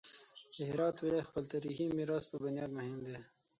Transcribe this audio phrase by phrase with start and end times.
[0.55, 3.15] د هرات ولایت د خپل تاریخي میراث په بنیاد مهم دی.